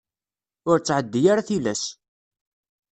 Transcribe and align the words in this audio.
Ur 0.69 0.77
ttεeddi 0.79 1.21
ara 1.31 1.47
tilas. 1.47 1.83